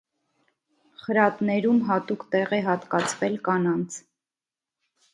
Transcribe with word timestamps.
Խրատներում 1.01 1.83
հատուկ 1.91 2.27
տեղ 2.33 2.57
է 2.59 2.61
հատկացվել 2.71 3.39
կանանց։ 3.51 4.03